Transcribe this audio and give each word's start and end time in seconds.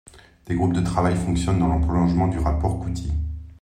Des 0.47 0.55
groupes 0.55 0.73
de 0.73 0.81
travail 0.81 1.15
fonctionnent 1.15 1.59
dans 1.59 1.75
le 1.77 1.79
prolongement 1.79 2.27
du 2.27 2.39
rapport 2.39 2.79
Couty. 2.79 3.11